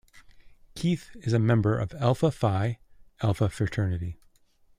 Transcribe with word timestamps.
Keith 0.73 1.11
is 1.13 1.31
a 1.31 1.37
member 1.37 1.77
of 1.77 1.93
Alpha 1.93 2.31
Phi 2.31 2.79
Alpha 3.21 3.49
fraternity. 3.49 4.17